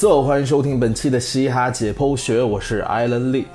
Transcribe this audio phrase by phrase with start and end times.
[0.00, 3.48] so，欢迎收听本期的嘻哈解剖学，我是艾伦利。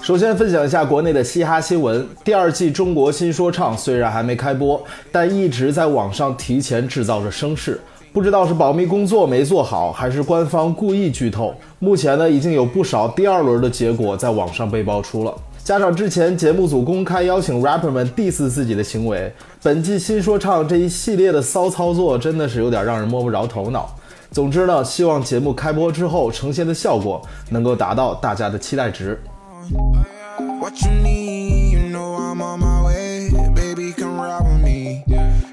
[0.00, 2.06] 首先分享一下国内的嘻哈新闻。
[2.22, 7.80] 第二季《中国新说唱》虽然还没开播，但一直在网上提前制造着声势。
[8.12, 11.54] 不知道是保密工作没做好，还是官方故意剧透。
[11.78, 15.34] 目前呢，已经有不少第二轮的结果在网上被爆出了。
[15.64, 23.94] 加上之前节目组公开邀请 rapper 们 diss 自己的行为，本季新说唱这一系列的骚操作真的是有点让人摸不着头脑。
[24.30, 29.18] 总之呢，希望节目开播之后呈现的效果能够达到大家的期待值。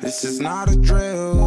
[0.02, 1.39] This is not a drill.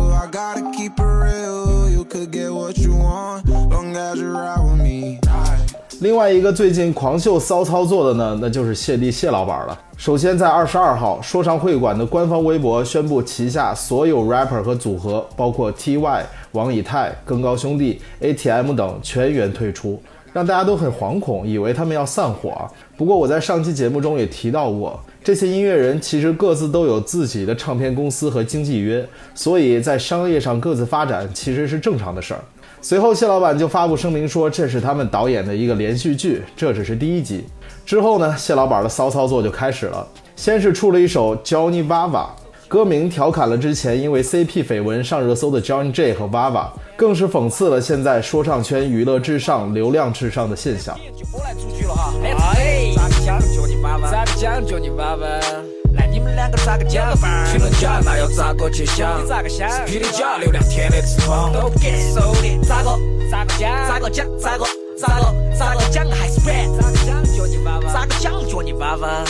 [6.03, 9.81] 另外一个最近狂秀骚操作的呢，那就是谢帝谢老板了。
[9.97, 20.03] 首先在二十二号，说唱会馆的官方微博宣布，旗下所有 rapper 和组合，包括 Ty、王以太、更高兄弟、ATM 等全员退出。
[20.33, 22.69] 让大家都很惶恐，以为他们要散伙。
[22.97, 32.41] 不过我在上期节目中也提到过，这些音乐人其实各自都有自己的唱片公司和经纪约，所以在商业上各自发展其实是正常的事儿。
[32.85, 37.45] 随后谢老板就发布声明说，这是他们导演的一个连续剧，这只是第一集。
[37.87, 42.27] 之后呢，谢老板的骚操作就开始了，先是出了一首 Johnny Vava。
[42.67, 50.99] 歌名调侃了之前因为 CP 绯闻上热搜的 John J 和 Vava，更是讽刺了现在说唱圈娱乐至上、流量至上的现象。
[52.23, 52.91] 来，
[53.69, 54.01] 你们
[54.41, 54.61] 两
[56.53, 57.13] 个咋个讲？
[57.51, 59.23] 评论家那要咋个去想？
[59.23, 59.69] 你咋个想？
[59.71, 62.99] 是霹雳家流量天的翅膀都不给收的，咋个？
[63.31, 63.89] 咋个讲？
[63.89, 64.27] 咋个讲？
[64.39, 64.65] 咋个？
[64.99, 65.35] 咋个？
[65.59, 66.77] 咋个讲还是软？
[66.77, 67.25] 咋个讲？
[67.37, 67.93] 叫你娃娃？
[67.93, 68.33] 咋个讲？
[68.49, 69.25] 叫你娃娃？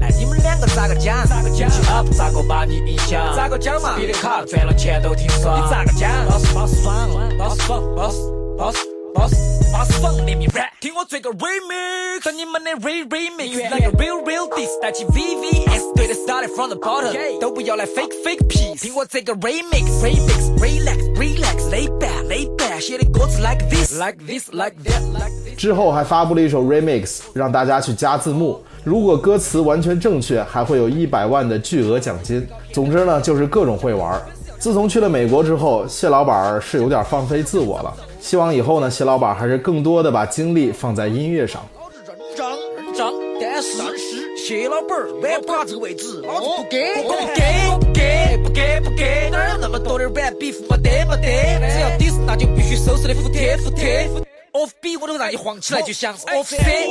[0.00, 1.26] 来，你们两个咋个讲？
[1.26, 3.34] 咋个讲？up 咋个把你影响？
[3.34, 3.96] 咋个讲嘛？
[3.96, 5.60] 比的卡赚了钱都挺爽。
[5.60, 8.16] 你咋个讲？boss boss 爽，boss boss
[8.56, 8.76] boss
[9.14, 10.70] boss boss 爽，let me rap。
[10.80, 18.80] 听我这个 remix，和你们的 re remix，来个 real real diss，带起 VVS，对的 started from the bottom，都不要来 fake fake piece。
[18.80, 25.30] 听我这个 remix remix relax relax lay back lay back，写的歌词 like this like this like that like
[25.44, 25.56] this。
[25.56, 28.60] 之后还发布了一首 remix，让大家去加字幕。
[28.82, 32.44] 如果歌词完全正确，还会有一百万的巨额奖金。
[32.72, 34.20] 总之呢，就是各种会玩。
[34.58, 37.94] 自从去了美国之后，谢老板是有点放飞自我了。
[38.20, 41.62] 希望以后呢，谢老板还是更多的把精力放在音乐上。
[42.06, 47.16] 认账认账，但是谢老板碗不拿这个位置，老子不给，不给，
[47.80, 54.27] 不给，不给，不给，哪有那么多的碗比没得没得，只要底是那就必须收拾的服帖服帖服帖。
[54.58, 56.88] Off B 我都让你晃起来，就像是 off C。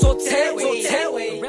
[0.00, 1.42] 坐车位，坐车位。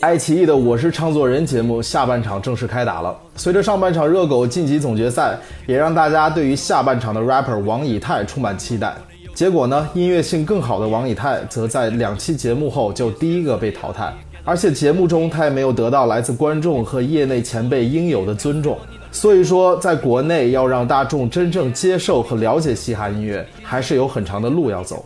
[0.00, 3.14] 爱奇艺的《我是唱作人》节目下半场正式开打了。
[3.36, 8.94] 随着上半场热狗晋级总决赛，也让大家对于下半场的 rapper 王以太充满期待。
[9.34, 14.10] 结果呢，音乐性更好的王以太则在两期节目后就第一个被淘汰，
[14.42, 18.78] 而且节目中他也没有得到来自观众和业内前辈应有的尊重。
[19.12, 25.04] 所以说，在国内要让大众真正接受和了解嘻哈音乐，还是有很长的路要走。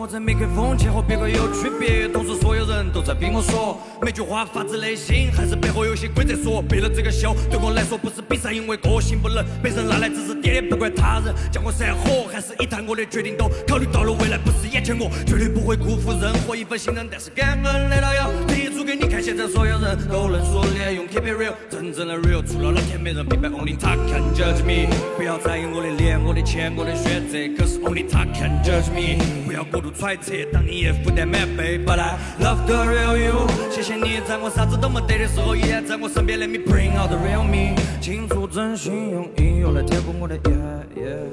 [0.00, 6.64] 我在麦克风前和别个有区别，同时所有人都在逼我说每句话发自内心，还是背后有些规则说。
[6.70, 24.88] 为了这个秀，对我来说不是比赛，因为个性不能被人拿来指指点点，不怪他人叫我散伙，还是一谈我的决定都考虑到了未来，不是眼前我绝对不会辜负任何一份信任，但是感恩的老友提出给你看，现在所有人都能说脸，用 keep it real，真正的 real，除了老天没人明白，only 他 can judge me，
[25.18, 29.60] 不要在意我的脸，我的钱，我的选择，可是 only 他 can judge me，不要。
[29.70, 31.78] 过度揣测，当你也负担满背。
[31.78, 36.38] But I love the real you，谢谢你在我啥子都没得的时候，依然在我身边。
[36.38, 40.40] Let me bring out the real me，倾注真心，用音乐来填补我的夜。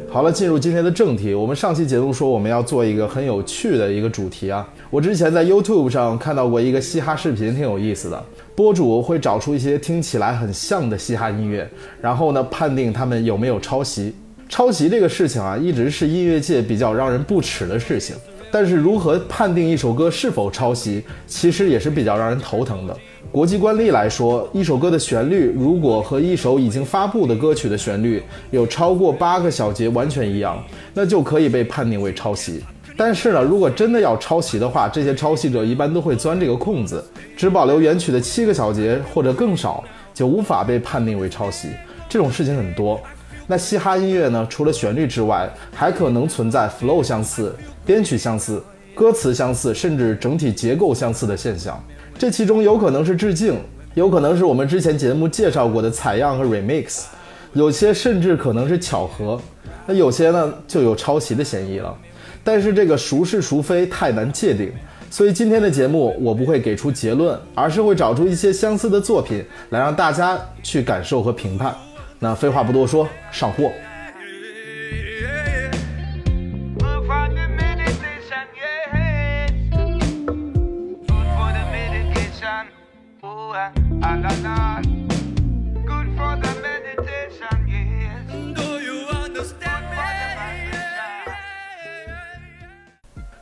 [0.10, 1.34] 好了，进入今天的正题。
[1.34, 4.68] 我们上期节目说我们要做一个很有趣的一个主题啊。
[4.90, 8.24] 我之前在 YouTube 上看到过一个嘻哈视频，挺有意思的。
[8.56, 11.70] 博主会找出一些听起来很像的嘻哈音乐，
[12.02, 14.16] 然后呢判定他们有没有抄袭。
[14.50, 18.16] 抄袭这个事情啊，一直是音乐界比较让人不齿的事情。
[18.52, 22.98] 但是如何判定一首歌是否抄袭，其实也是比较让人头疼的。
[23.32, 30.64] 国际惯例来说，一首歌的旋律如果和一首已经发布的歌曲的旋律有超过八个小节完全一样，
[30.94, 32.64] 那就可以被判定为抄袭。
[32.96, 37.04] 但是呢，如果真的要抄袭的话，这些抄袭者一般都会钻这个空子，
[37.36, 39.84] 只保留原曲的七个小节或者更少，
[40.14, 41.68] 就无法被判定为抄袭。
[42.10, 43.00] 这种事情很多。
[43.46, 47.56] 那嘻哈音乐呢，除了旋律之外，还可能存在 flow 相似、
[47.88, 48.62] 编曲相似、
[48.94, 51.82] 歌词相似，甚至整体结构相似的现象。
[52.18, 53.58] 这其中有可能是致敬，
[53.96, 57.06] 有可能是我们之前节目介绍过的采样和 remix，
[57.54, 59.40] 有些甚至可能是巧合，
[59.86, 61.98] 那有些呢就有抄袭的嫌疑了。
[62.44, 64.70] 但是这个孰是孰非太难界定，
[65.10, 71.74] 所以今天的节目我不会给出结论，而是会找出一些相似的作品来让大家去感受和评判。
[72.20, 73.72] 那废话不多说，上货。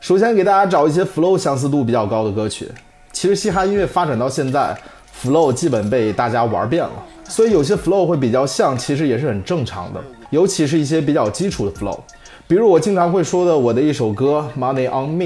[0.06, 2.70] 首先给大家找一些 flow 相似度比较高的歌曲。
[3.10, 4.72] 其实嘻哈音乐发展到现在
[5.20, 6.92] ，flow 基本被大家玩遍了，
[7.28, 10.00] 所以有些 flow 会比较像，其实也是很正常的。
[10.30, 11.98] 尤其是一些比较基础的 flow，
[12.46, 15.24] 比如我经常会说的我的一首歌《Money on Me》。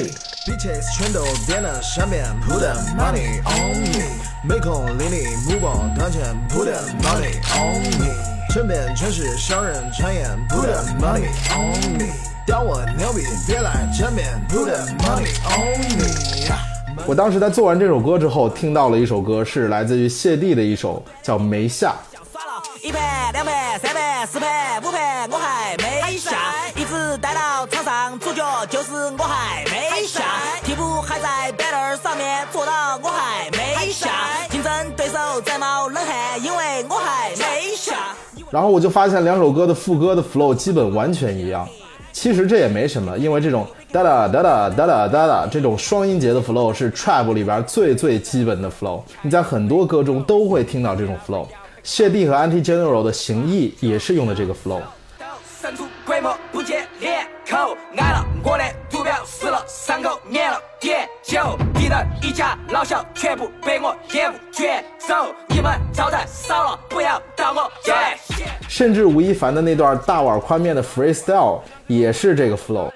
[0.96, 4.06] 全都点了上面，Put the money on me，
[4.48, 8.14] 没空理你目光短浅，Put the money on me，
[8.54, 12.29] 身边全是小人传言，Put the money on me。
[12.50, 16.52] 屌我牛逼，别来沾边，Put the money on me。
[17.06, 21.94] 我当时在做完这首歌之后，听到了一首歌，是来自于谢帝的一首，叫《没下》。
[22.84, 26.32] 一盘、两盘、三盘、四盘、五盘，我还没下，
[26.74, 30.24] 一直待到场上，主角就是我还没下，
[30.64, 34.08] 替补还在板凳上面坐到我还没下，
[34.50, 37.94] 竞争对手在冒冷汗，因为我还没下。
[38.50, 41.68] 然后我就发现两首歌的副歌的 flow 基本完全一样。
[42.12, 51.46] 其实这也没什么，因为这种哒哒哒哒哒哒哒哒这种双音节的 flow 是 trap 里边最最基本的 flow，你在很多歌中都会听到这种 flow。
[51.82, 54.80] 谢帝和 Anti General 的行义也是用的这个 flow。
[62.22, 67.92] 一家老小全部被我业务卷走，你们招待少了，不要到我这。
[68.68, 72.90] 甚至吴亦凡的那段大碗宽面的 freestyle 也是这个 flow。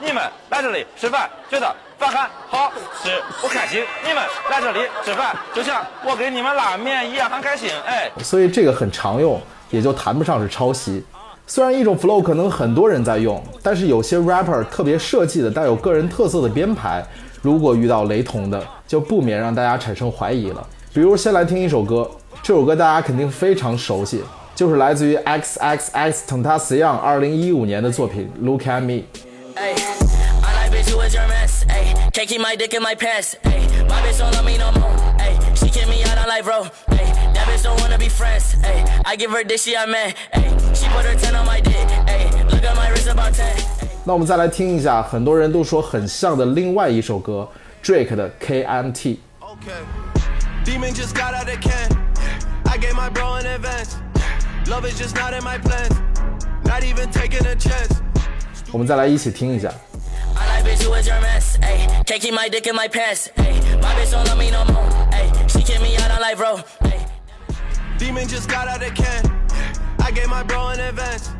[0.00, 2.72] 你们来这里吃饭，觉得饭很好
[3.02, 3.84] 吃，我开心。
[4.04, 7.70] 你们来这里吃饭，就像我给你们拉面一样很开心。
[7.86, 9.40] 哎，所以这个很常用，
[9.70, 11.04] 也就谈不上是抄袭。
[11.54, 17.04] 虽然一种 flow 可能很多人在用，但是有些 rapper 特别设计的带有个人特色的编排。
[17.42, 20.66] 如果遇到雷同的，就不免让大家产生怀疑了。
[20.94, 22.10] 比如，先来听一首歌，
[22.42, 24.22] 这首歌大家肯定非常熟悉，
[24.54, 29.02] 就是来自于 X X X Tentacion 二零一五年的作品《Look at Me》。
[37.62, 38.54] bitch don't wanna be friends.
[38.62, 40.14] Ayy, I give her this, she a man.
[40.74, 41.88] She put her ten on my dick.
[42.06, 43.56] Ayy, look at my wrist about ten.
[44.04, 47.48] 那我们再来听一下，很多人都说很像的另外一首歌
[47.84, 49.18] ，Drake 的 KMT。
[49.40, 49.84] Okay.
[50.64, 51.88] Demon just got out of can.
[52.66, 53.96] I gave my bro an advance.
[54.68, 55.94] Love is just not in my plans.
[56.64, 58.00] Not even taking a chance.
[60.92, 61.58] like your mess.
[62.06, 63.28] Can't keep my dick in my pants.
[63.36, 64.88] Ayy, my bitch don't love me no more.
[65.12, 66.60] Ayy, she kick me out of life, bro.
[68.02, 69.22] Demon just got out of can.
[70.00, 71.30] I gave my bro an advance.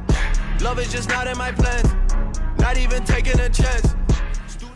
[0.62, 1.88] Love is just not in my plans.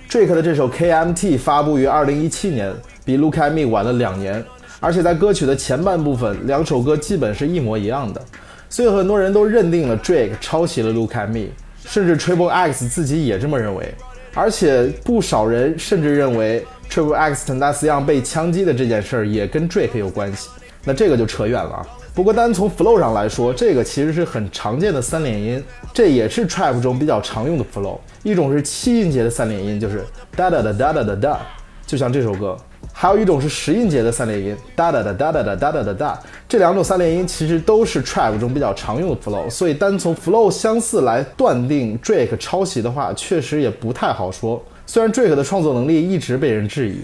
[0.08, 2.74] Drake 的这首 KMT 发布于二零一七年，
[3.04, 4.44] 比 Look at Me 晚了两年，
[4.80, 8.20] 而且在歌曲的前半部分，两首歌基本是一模一样的，
[8.68, 11.50] 所以很多人都认定了 Drake 抄袭了 Look at Me，
[11.84, 13.94] 甚至 Triple X 自己也这么认为，
[14.34, 20.48] 而且不少人甚至认为 Triple X Tentacion 被枪击的这件事儿也跟 Drake 有关系，
[20.86, 21.86] 那这个就扯远了。
[22.14, 25.62] 不过单从 flow 上来说，这个其实是很常见的三连音，
[25.92, 27.98] 这也是 trap 中比较常用的 flow。
[28.22, 30.02] 一种是七音节的三连音，就是
[30.34, 31.40] 哒哒哒哒哒哒哒，
[31.84, 32.56] 就像这首歌；
[32.92, 36.18] 还有一种是十音节的三连音，哒哒哒哒哒哒哒哒哒哒。
[36.48, 44.64] 这两种三连音其实都是 trap 中比较常用的 flow，所以单从 flow 相似来断定 Drake 抄袭的话，确实也不太好说。
[44.86, 47.00] 虽然 Drake 的创作能力一直被人质疑。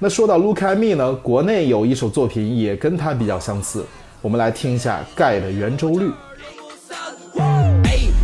[0.00, 3.84] 那说到 Look at Me 呢，国内有一首作品也跟它比较相似。
[4.22, 6.08] 我们来听一下盖的圆周率。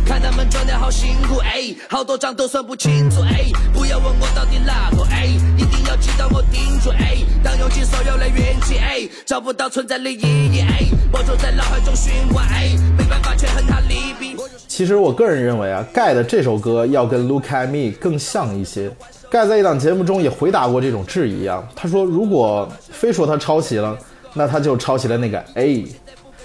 [0.05, 5.27] 看他们赚的好辛苦，哎，好多账都算不清楚，哎，不要问我到底哪个，哎，
[5.95, 10.83] 要记到我顶住，哎，当用尽所有的运气，哎，找不到存在的意义，哎，
[11.13, 14.35] 我就在脑海中循环，哎，没办法权衡它利弊。
[14.67, 18.91] 其实我个人认为啊，盖的这首歌要跟 Look at Me 更像一些。
[19.29, 23.97] 盖在一档节目中也回答过这种质疑啊，他说如果非说他抄袭了。
[24.37, 25.85] 那他就抄袭了那个 A，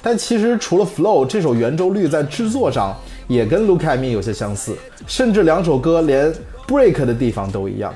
[0.01, 4.77] 但其实除了 flow，这首圆周率在制作上也跟 Look at Me 有些相似，
[5.09, 6.33] 甚至两首歌连
[6.69, 7.93] break 的地方都一样。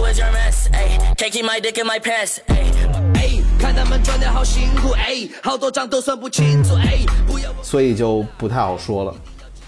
[0.00, 0.98] Is your mess, ayy.
[1.16, 2.66] Can't keep my dick in my pants, ayy.
[3.14, 7.52] ayy，看他们赚的好辛苦，ayy，好多账都算不清楚，ayy，不要。
[7.62, 9.14] 所以就不太好说了。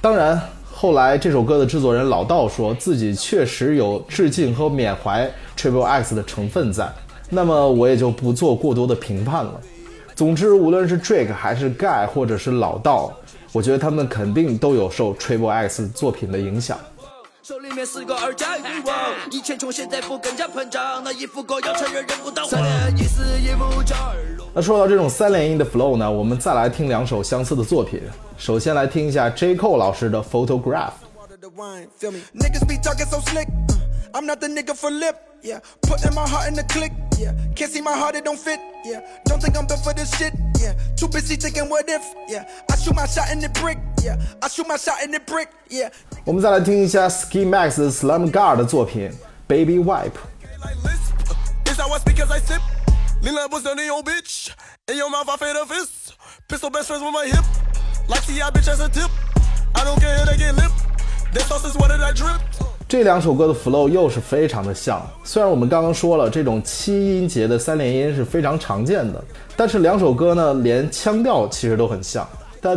[0.01, 0.41] 当然，
[0.73, 6.89] 后来这首歌的制作人老道说自己确实有致敬和缅怀 Triple X 的成分在，
[7.29, 9.61] 那么我也就不做过多的评判了。
[10.17, 13.13] 总之，无论是 Drake 还是 Guy 或者是老道，
[13.53, 16.77] 我觉得他们肯定都有受 Triple X 作品的影响。
[17.43, 18.63] 手里面是个二加一，
[19.33, 22.49] 以前穷现在不更加膨胀，那一副歌要承认认不到我。
[22.49, 24.47] 三点一四一五九二六。
[24.55, 28.01] 那说到这种三连音的 flow 呢，我们再来听两首相似的作品。
[28.39, 30.93] 首先来听一下 J Cole 老师的 Photograph。
[31.43, 32.21] the wine, feel me?
[32.33, 33.49] Niggas be talking so slick.
[33.49, 33.75] uh,
[34.15, 35.59] I'm not the nigga for lip, yeah.
[35.83, 37.35] Putting my heart in the click, yeah.
[37.57, 39.01] Can't see my heart, it don't fit, yeah.
[39.25, 40.74] Don't think I'm built for this shit, yeah.
[40.96, 42.46] Too busy thinking what if, yeah.
[42.72, 44.18] I shoot my shot in the brick, yeah.
[44.42, 45.92] I shoot my shot in the brick, yeah.
[46.26, 49.12] 我们再来听一下 Ski Max 的 Slam God 的作品
[49.48, 50.18] Baby Wipe。
[50.64, 51.14] like lisp.
[51.70, 52.62] Is that what's because I sip?
[53.22, 54.54] Lean levels on your bitch.
[54.88, 56.16] In your mouth, I fade a fist.
[56.48, 57.46] Pistol best friends with my hip.
[58.08, 59.12] Like see, I bitch as a tip.
[59.76, 60.72] I don't care if they get lip.
[61.34, 62.42] That sauce is what did I drip?
[62.88, 65.06] 这两首歌的 flow 又是非常的像。
[65.24, 69.22] 虽然我们刚刚说了这种七音节的三连音是非常常见的，
[69.57, 72.27] 但是两首歌呢，连腔调其实都很像。
[72.63, 72.77] uh.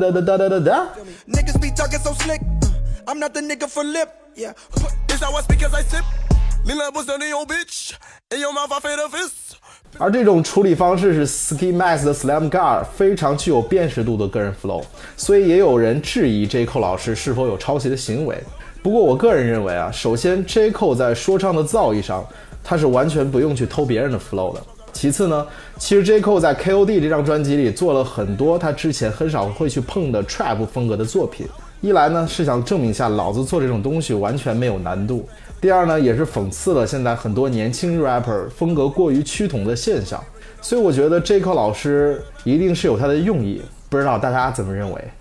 [9.98, 14.84] 而这种处理方式是 Ski Max 的 Slam Gar 非常具有辨识度的个人 flow，
[15.15, 18.44] 所以也有人质疑 J Cole 老师是否有抄袭的行为。
[18.84, 22.25] 不过我个人认为啊，首先 J Cole 在说唱的造诣上，
[22.63, 24.62] 他是完全不用去偷别人的 flow 的。
[24.95, 25.45] 其次呢，
[25.77, 31.45] 其实 J Cole 在 KOD 这张专辑里做了很多他之前很少会去碰的 trap 风格的作品。
[31.81, 35.27] 一来呢是想证明一下老子做这种东西完全没有难度，
[35.59, 40.23] 第二呢也是讽刺了现在很多年轻 rapper 风格过于趋同的现象。
[40.61, 45.11] 所以我觉得 J Cole 老师一定是有他的用意，不知道大家怎么认为？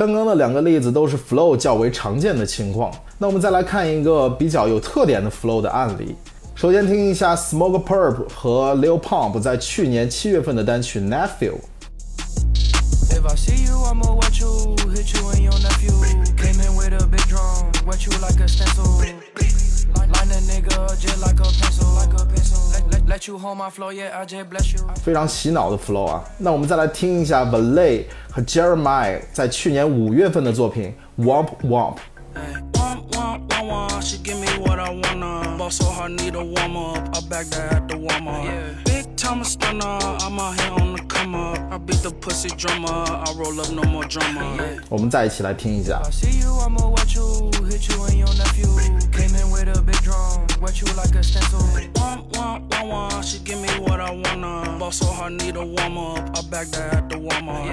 [0.00, 6.14] 刚刚的两个例子都是 flow 较为常见的情况，那我们再来看一个比较有特点的 flow 的案例。
[6.54, 11.54] 首先听一下 Smoke Purp 和 Lil Pump 在去年七月份的单曲 Nephew。
[13.10, 15.92] If I see you, I'ma wet you, hit you and your nephew.
[16.36, 18.84] Came in with a big drum, wet you like a stencil.
[19.96, 21.44] Line a nigga up just like a
[25.02, 26.24] 非常洗脑的 flow 啊。
[26.38, 31.96] 那我们再来听一下 Valet 和 Jeremiah 在去年五月份的作品 Womp Womp。
[32.34, 34.02] Ay, Womp, womp, womp, womp.
[34.02, 35.56] She give me what I wanna.
[35.56, 37.16] Ball so hard, need a warm up.
[37.16, 38.44] I back that at the warm up.
[38.84, 41.58] Big time stunner, I'm out here on the come up.
[41.72, 42.88] I beat the pussy drummer.
[42.88, 44.58] I roll up, no more drama.
[44.90, 48.67] 我们再一起来听一下 I。see you, I'ma wet you, Hit you and your nephew.
[49.11, 51.59] Came in with a big drum, wet you like a stencil.
[51.95, 53.23] Womp, womp, womp, womp.
[53.23, 54.77] She give me what I wanna.
[54.77, 56.37] Ball so hard, need a warm up.
[56.37, 57.65] I back that at the warm up.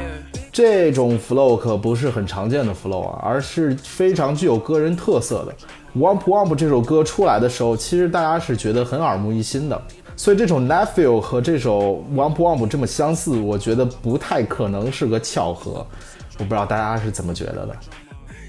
[0.53, 5.55] 这种 flow 可不是很常见的 flow 啊，而是非常具有个人特色的。
[5.97, 9.81] Womp Womp 这首歌出来的时候，其实大家是觉得很耳目一新的，
[10.17, 15.87] 所以这首 Nephew 和这首 Womp Womp 这么相似，我觉得不太可能是个巧合。
[16.39, 17.77] 我不知道大家是怎么觉得的。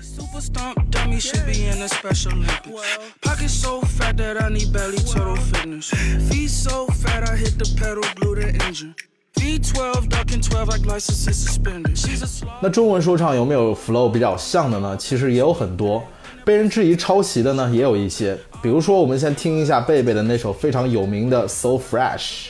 [0.10, 2.98] Super stomp dummy should be in a special Olympics.
[3.22, 5.92] Pocket so fat that I need belly total fitness.
[6.28, 8.96] Feet so fat I hit the pedal, glue the engine.
[9.36, 11.96] V12 ducking 12 like licenses suspended.
[11.96, 12.50] She's a slow.
[12.60, 14.98] 那中文说唱有没有 flow 比较像的呢？
[14.98, 16.04] 其实也有很多，
[16.44, 18.36] 被人质疑抄袭的呢也有一些。
[18.64, 22.48] 比如说，我们先听一下贝贝的那首非常有名的《So Fresh》。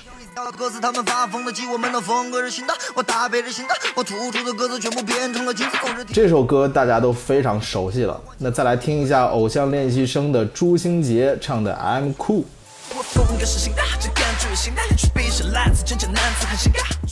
[0.52, 8.20] 鸽子他们发疯的鸡，我们的风格是新的，我搭配着新的，我突出的鸽子全部变成了金丝狗日这首歌大家都非常熟悉了。
[8.38, 12.44] 那再来听一下偶像练习生的朱星杰唱的《I'm Cool》。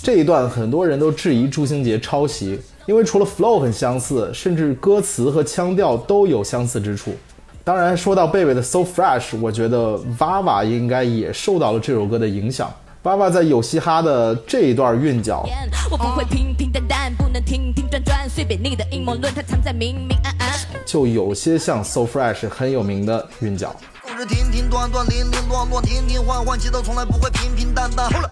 [0.03, 7.15] 这一段很多人都质疑朱星杰抄袭，因为除了 flow 很相似，甚至歌词和腔调都有相似之处。
[7.63, 12.73] 当然，说到贝贝的 So Fresh，我觉得 Vava 应该也受到了这首歌的影响。
[13.07, 15.47] Vava 在有嘻哈的这一段韵脚，
[15.89, 20.59] 我不会平平淡淡，不能停停转转，随便你的阴谋论，它藏在明明暗暗。
[20.85, 23.73] 就有些像 So Fresh 很有名的韵脚。
[24.03, 28.09] 狗日停停断断，零零乱乱，停停换换，节奏从来不会平平淡淡。
[28.09, 28.29] 后来。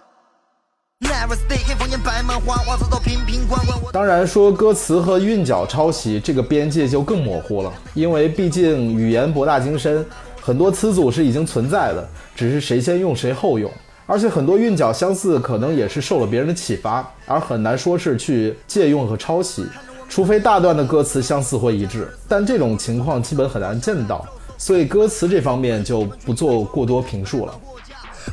[3.93, 10.05] 当然，说歌词和韵脚抄袭，这个边界就更模糊了，因为毕竟语言博大精深，
[10.41, 12.05] 很多词组是已经存在的，
[12.35, 13.71] 只是谁先用谁后用。
[14.07, 19.65] 而且很多韵脚相似，可能也是受了别人的启发，而很难说是去借用和抄袭，
[20.07, 24.25] 除非大段的歌词相似或一致，但这种情况基本很难见到，
[24.57, 27.59] 所以歌词这方面就不做过多评述了。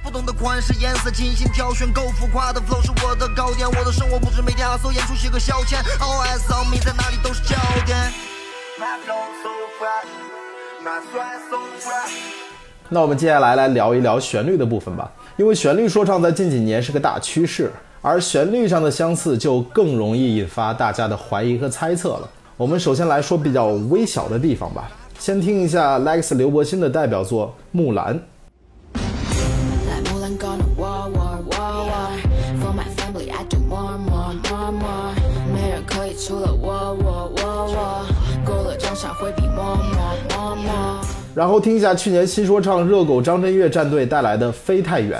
[0.04, 3.68] 不懂的款式、颜色，精心挑选，够浮夸的 flow 是我的高点。
[3.68, 5.82] 我的生活不止每天演出写个消遣。
[6.00, 7.96] All eyes on me，在哪里都是焦点。
[8.78, 10.08] My flow so fresh,
[10.82, 12.12] my swag so fresh。
[12.88, 17.72] 那我们接下来来聊一聊旋律的部分吧，因为旋律说唱在近几年是个大趋势，
[18.02, 22.28] 而旋律上的相似就更容易引发大家的怀疑和猜测了。
[22.58, 28.14] 我们首先来说比较微小的地方吧，先听一下 Lex 刘柏辛的代表作《木兰》。
[29.88, 30.20] 来木
[41.34, 45.18] 然后听一下去年新说唱热狗张震岳战队带来的《飞太远》。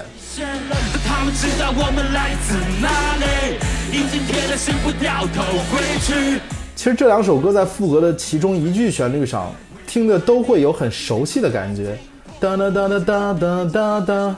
[1.07, 3.57] 他们知道我们来自哪里，
[3.91, 6.41] 已经铁了心不掉头回去。
[6.75, 9.51] 其实这两首歌在副歌的其中一句旋律上，
[9.87, 11.97] 听的都会有很熟悉的感觉。
[12.39, 14.37] 哒哒哒哒哒哒哒哒。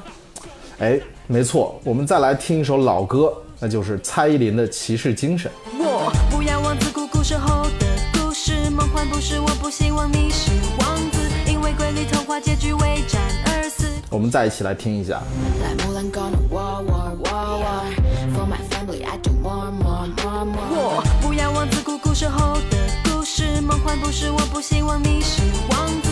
[0.78, 5.50] 哎，没错，我们再来听一首老歌，那就是蔡依林的《骑士精神》。
[5.78, 10.84] 我不要王子姑古时候的故事，梦幻不是我不希望你是王子，因为瑰丽童话
[12.45, 13.87] 结局为战而死。
[14.11, 15.23] 我们再一起来听一下。
[20.77, 26.11] 我不要王子苦苦守候的故事，梦幻不是我不希望你是王子，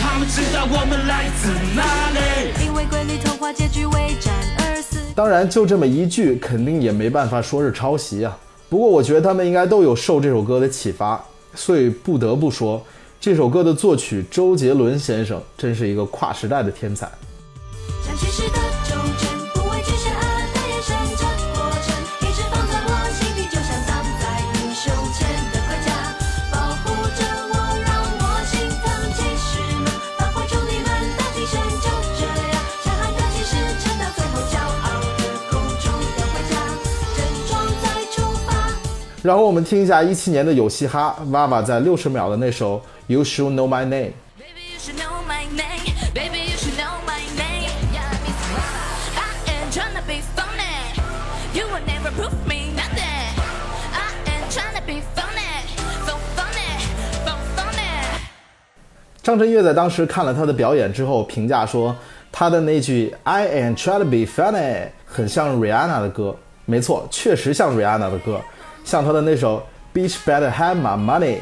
[0.00, 2.20] 他们知道我们来自哪里。
[2.64, 4.98] 因为瑰丽童话结局为战而死。
[5.16, 8.38] 当然，就这么一句，肯定也没办法说是抄袭啊。
[8.68, 11.20] 不过，我觉得他们应该都有受这首歌的启发，
[11.54, 12.80] 所以不得不说，
[13.24, 17.10] 这首歌的作曲周杰伦先生真是一个跨时代的天才。
[39.24, 44.08] 然后我们听一下一七年的有嘻哈，娃娃在六十秒的那首《You Should Know My Name》。
[59.22, 61.96] 张震岳在当时看了他的表演之后，评价说
[62.30, 66.36] 他的那句 "I Am Trying to be funny" 很像 Rihanna 的歌。
[66.66, 68.38] 没错，确实像 Rihanna 的歌，
[68.84, 71.38] 像他的那首 "Bitch Better Have My Money"。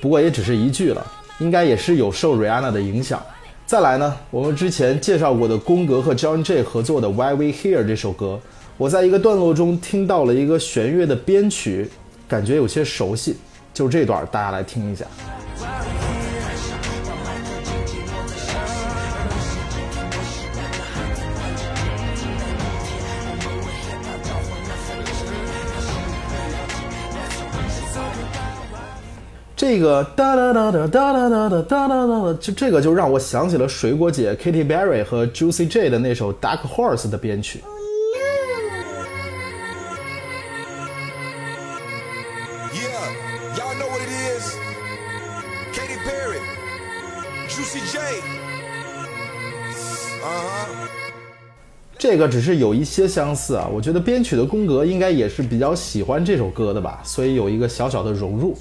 [0.00, 1.06] 不过也只是一句了，
[1.38, 3.22] 应该也是有受 Rihanna 的影响。
[3.64, 8.38] 再来呢，我们之前介绍过的宫格和 John J 合作的《Why We Here》这首歌，
[8.76, 11.90] 我在一个段落中听到了一个弦乐的编曲，
[12.28, 13.36] 感觉有些熟悉，
[13.72, 15.04] 就这段大家来听一下。
[29.56, 37.62] 这个哒哒哒哒哒哒哒哒哒哒，就这个就让我想起了水果姐 Katy Perry 和 Juicy J 的那首《Dark Horse》的编曲。
[52.14, 58.56] 这个只是有一些相似啊，我觉得编曲的宫格应该也是比较喜欢这首歌的吧，所以有一个小小的融入。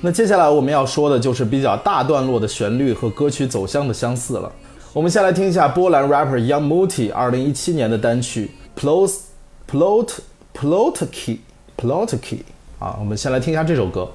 [0.00, 4.50] 那接下来我们要说的就是比较大段落的旋律和歌曲走向的相似了。
[4.92, 9.12] 我们先来听一下波兰 rapper Young Muti 二零一七年的单曲 Plot
[9.70, 10.10] Plot
[10.54, 11.38] Plotki
[11.76, 12.38] Plotki
[12.78, 14.08] 啊，我们先来听一下这首歌。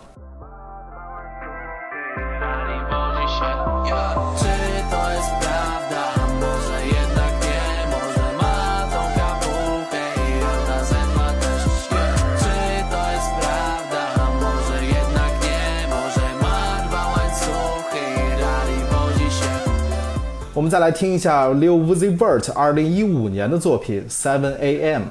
[20.63, 25.01] 我们再来听一下 Lil Uzi Vert 二零一五年的作品 Seven A.M。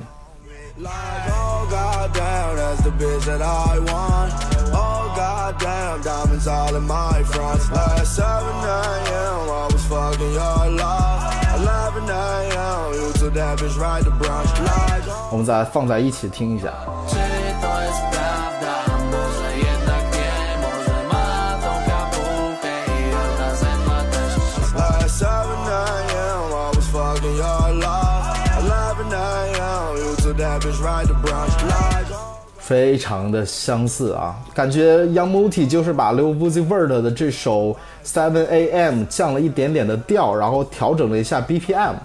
[15.31, 16.73] 我们再放在一起听一下。
[32.63, 39.03] 非常的相似啊，感觉 Young Multi 就是把 Lil Uzi Vert 的这首 Seven A.M.
[39.11, 41.97] 降了一点点的调，然后调整了一下 BPM。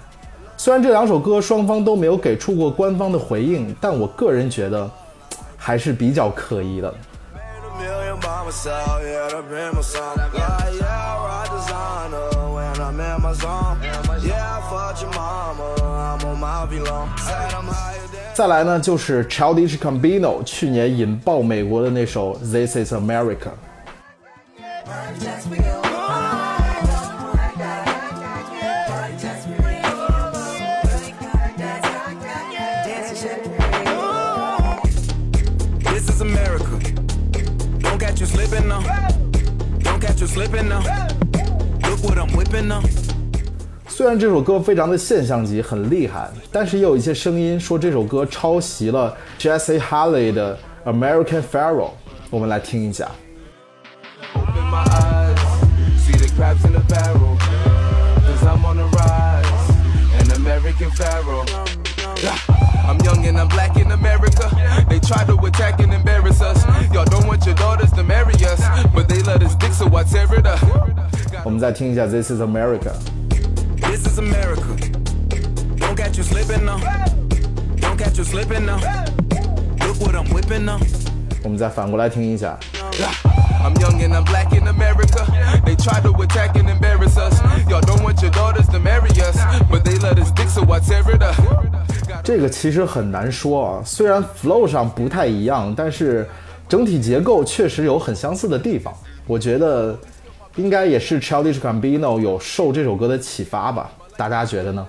[0.56, 4.90] 虽然这两首歌双方都没有给出过官方的回应，但我个人觉得
[5.56, 6.92] 还是比较可疑的。
[18.38, 19.98] Made a million by myself, yeah, that been my song.
[19.98, 19.98] Like, yeah, I ride designer when I'm in my zone.
[19.98, 19.98] Yeah, I fucked your mama, I'm on my belong.
[19.98, 23.50] Said I'm higher than 再来呢，就是 Childish Gambino 去年引爆美国的那首 This Is America。
[35.82, 36.78] This is America.
[37.80, 38.82] Don't catch you slipping now.
[39.82, 40.82] Don't catch you slipping now.
[41.82, 42.82] Look what I'm whipping now.
[43.97, 51.91] 虽然这首歌非常的现象级，很厉害，但是也有一些声音说这首歌抄袭了 Jesse Halley 的 American Pharaoh。
[52.29, 53.07] 我们来听一下。
[54.33, 55.37] Open my eyes.
[55.99, 57.37] See the crabs in the barrel.
[58.25, 59.45] Cause I'm on the rise.
[60.19, 61.45] An American Pharaoh.
[62.85, 64.49] I'm young and I'm black in America.
[64.89, 66.65] They try to attack and embarrass us.
[66.93, 68.61] Y'all don't want your daughters to marry us.
[68.93, 70.59] But they let us dick, so I tear it up.
[71.43, 72.91] 我们再听一下 This Is America。
[73.98, 74.76] This is America.
[75.76, 76.78] Don't catch you slipping now.
[77.78, 78.78] Don't catch you slipping now.
[79.80, 80.78] Look what I'm whipping now.
[81.42, 82.56] 我们再反过来听一下。
[83.60, 85.26] I'm young and I'm black in America.
[85.64, 87.40] They try to attack and embarrass us.
[87.68, 89.36] Y'all don't want your daughters to marry us.
[89.68, 91.34] But they let us dick, so I tear it up.
[92.22, 96.28] 这个其实很难说啊，虽然 flow 上不太一样，但是
[96.68, 98.94] 整体结构确实有很相似的地方。
[99.26, 99.98] 我觉得
[100.58, 103.88] 应该也是 Childish Gambino 有受这首歌的启发吧？
[104.16, 104.84] 大家觉得呢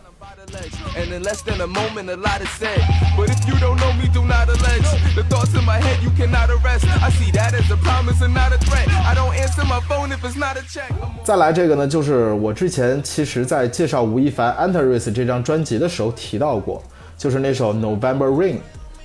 [0.98, 2.82] ？And in less than a moment, a lot is said.
[3.16, 4.90] But if you don't know me, do not allege.
[5.14, 6.88] The thoughts in my head, you cannot arrest.
[6.88, 8.88] I see that as a promise and not a threat.
[8.90, 10.92] I don't answer my phone if it's not a check.
[11.24, 16.82] 再来这个呢，就是我之前其实在介绍吴亦凡《Antares》这张专辑的时候提到过，
[17.16, 18.56] 就是那首《November Rain》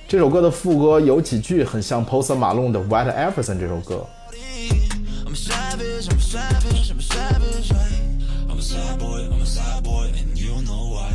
[0.07, 4.03] 这首歌的副歌有几句很像 Post Malone 的《White Everson》这首歌。
[5.35, 8.49] I'm a savage, I'm a savage, I'm a savage, right?
[8.49, 11.11] I'm a sad boy, I'm a sad boy, and you don't know why.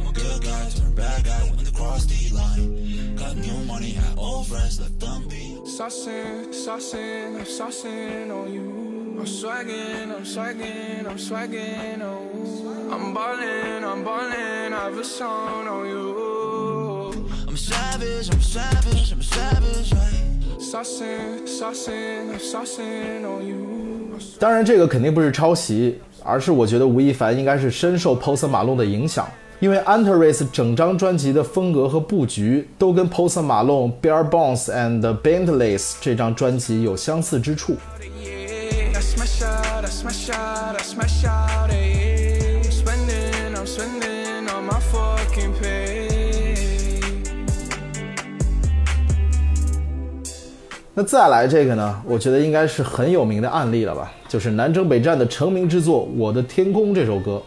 [0.00, 3.14] I'm a good guy, turn bad guy when they cross the line.
[3.14, 5.60] Got new money, had old friends left on me.
[5.62, 9.16] Saucing, saucing, I'm saucing on you.
[9.20, 12.90] I'm swagging, I'm swagging, I'm swagging, oh.
[12.90, 17.30] I'm ballin', I'm ballin', I have a song on you.
[17.46, 20.21] I'm a savage, I'm a savage, I'm a savage, right?
[24.38, 29.28] 当然，这个肯定不是抄袭，而是我觉得吴亦凡应该是深受 Post Malone 的影响，
[29.60, 37.76] 因为 Antares 整张专辑的风格和布局都跟 Post Malone、Bare Bones and Bentleys 这张专辑有相似之处。
[50.94, 57.42] 那再来这个呢，我觉得应该是很有名的案例了吧，就是南征北战的成名之作《我的天空》这首歌。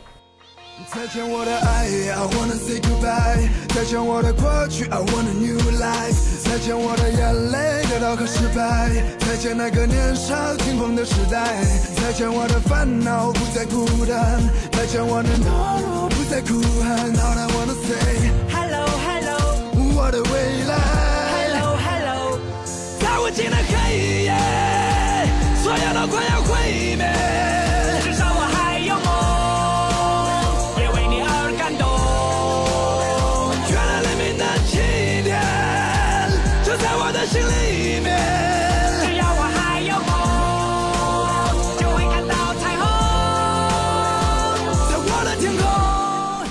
[0.91, 3.47] 再见我的爱，I wanna say goodbye。
[3.69, 6.43] 再见我的过去，I want a new life。
[6.43, 8.89] 再见我的眼泪，得到和失败。
[9.19, 11.63] 再见那个年少轻狂的时代。
[12.01, 14.41] 再见我的烦恼，不再孤单。
[14.71, 17.13] 再见我的懦弱，不再哭喊。
[17.13, 18.31] All I wanna say
[23.35, 24.33] 无尽的黑夜，
[25.61, 27.44] 所有都快要毁灭。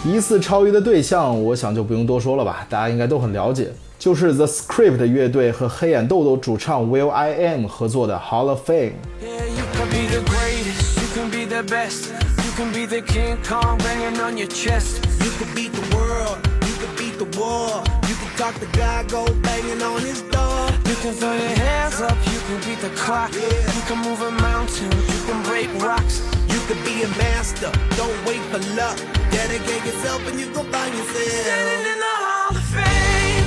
[0.05, 8.93] 疑似超越的对象，我想就不用多说了吧，大家应该都很了解，就是 The Script 乐队和黑眼豆豆主唱 Will I Am 合作的 Hall of Fame。
[9.23, 12.11] Yeah, you can be the greatest, you can be the best.
[12.45, 15.01] You can be the King Kong banging on your chest.
[15.25, 17.83] You could beat the world, you could beat the war.
[18.07, 20.69] You could talk to God, go banging on his door.
[20.85, 23.33] You can throw your hands up, you can beat the clock.
[23.33, 26.21] You can move a mountain, you can break rocks.
[26.67, 28.97] Could be a master, don't wait for luck.
[29.31, 31.29] Dedicate yourself and you gon' find yourself.
[31.45, 33.47] Standing in the Hall of Fame,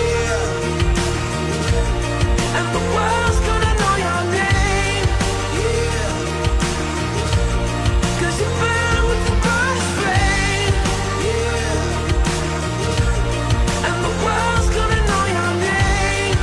[0.00, 0.40] Yeah,
[2.58, 5.06] and the world's gonna know your name.
[5.60, 6.08] yeah.
[8.20, 10.74] Cause you burn with the brush flame,
[11.28, 11.84] Yeah.
[13.88, 16.36] And the world's gonna know your name.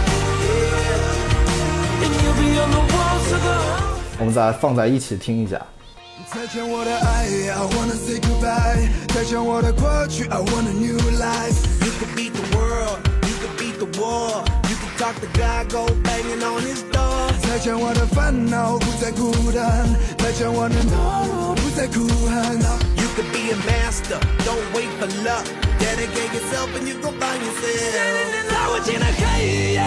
[0.45, 2.03] Yeah.
[2.03, 5.60] And you'll be on the walls of the Hall of 我们再放在一起听一下。
[6.29, 8.89] 再见我的爱，I wanna say goodbye。
[9.13, 11.55] 再见我的过去，I want a new life。
[11.84, 14.43] You could beat the world, you could beat the war.
[14.69, 17.31] You could talk to God, go banging on his door。
[17.47, 19.89] 再见我的烦恼，不再孤单。
[20.19, 22.55] 再见我的懦弱，不再哭喊。
[22.95, 25.45] You could be a master, don't wait for luck.
[25.79, 27.71] Dedicate yourself and you gon' find yourself。
[28.49, 29.81] 在无尽的黑夜，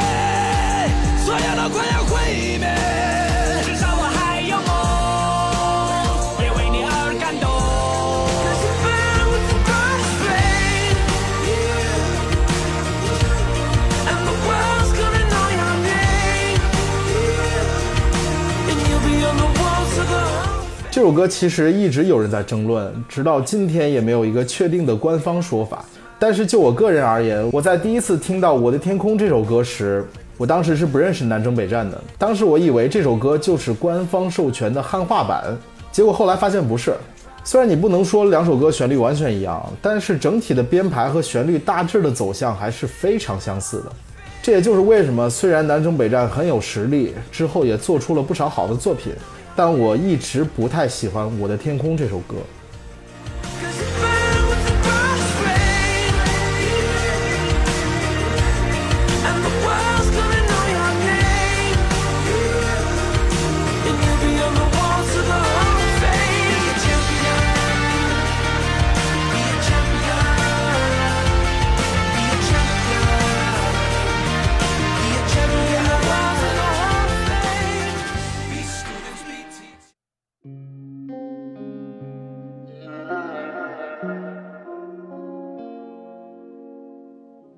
[1.25, 2.67] 所有都快要毁灭，
[20.95, 25.85] 这首歌其实一直有人在争论，直到今天也没有一个确定的官方说法。
[26.21, 32.01] 但是就我个人而言，我在第一次听到《我的天空》这首歌时，我当时是不认识南征北战的。
[32.17, 35.59] 当时我以为这首歌就是官方授权的汉化版，
[35.91, 36.95] 结果后来发现不是。
[37.43, 43.87] 虽然你不能说两首歌旋律完全一样，但是整体的编排和旋律大致的走向还是非常相似的。
[44.41, 49.13] 这也就是为什么虽然南征北战很有实力，之后也做出了不少好的作品，
[49.57, 52.37] 但我一直不太喜欢《我的天空》这首歌。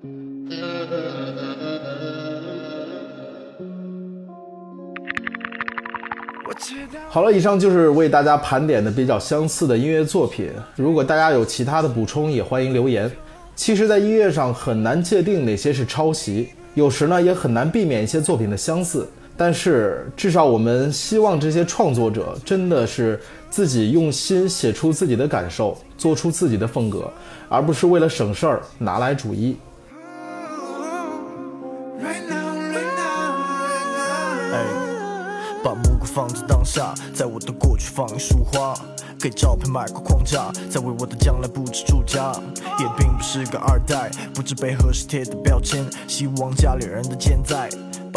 [7.09, 10.49] 好了，以上就是为大家盘点的比较相似的音乐作品。
[10.75, 13.11] 如果大家有其他的补充，也欢迎留言。
[13.55, 19.07] 其实，在音乐上很难界定哪些是抄袭，有时呢也很难避免一些作品的相似。
[19.35, 27.07] 但是，至少我们希望这些创作者真的是自己用心写出自己的感受，做出自己的风格，
[27.49, 29.57] 而不是为了省事儿拿来主义。
[37.13, 38.75] 在，我的过去放一束花，
[39.19, 42.31] 给照片买个框架，再为我的将来布置住家。
[42.79, 47.67] 也并不是个二代，不知被何时贴的标签，希望家里人的健在。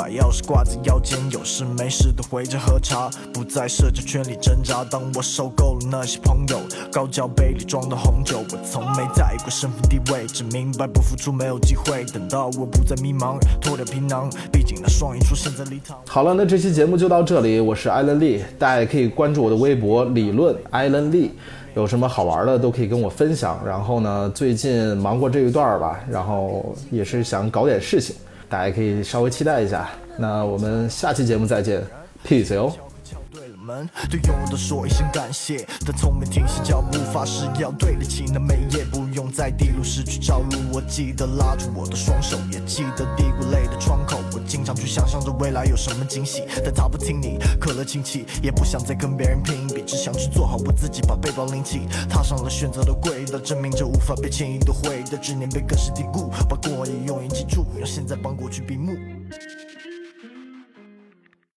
[0.00, 4.82] 把钥匙挂在腰间，有事没事的回家喝茶，不在社交圈里挣扎。
[4.82, 6.58] 当我受够了那些朋友，
[6.90, 12.02] 高脚杯里装的红酒，我从没在意过身份地位，只明白不付出没有机会。
[12.14, 15.98] 等到我不再迷茫，脱掉皮囊，毕竟那双眼出现在礼堂。
[16.08, 21.32] 好了，那这期节目就到这里，我是艾伦利，大家也可以关注我的微博理论艾伦利，
[21.74, 23.60] 有什么好玩的都可以跟我分享。
[23.66, 28.16] 然后呢，最近忙过这一段吧，然后也是想搞点事情，
[28.50, 29.88] 大家可以稍微期待一下。
[30.18, 31.82] 那我们下期节目再见
[32.26, 32.89] ，peace 哟。
[34.10, 35.66] 对，拥有的说一声感谢。
[35.86, 40.58] 但从没停下脚步，发誓要对得起那每夜，不用在地路失去朝路。
[40.72, 44.18] 我记得拉住我的双手，也记得低谷泪的窗口。
[44.32, 58.92] 我经常去想象着未来有什么惊喜，但他不听你，可乐亲戚，也不想再跟别人拼一比，只想去做好我自己，把背包拎起，踏上了选择的轨道，证明这无法被轻易的毁的执念被更是低估，把过往也永远记住，让现在帮过去闭幕。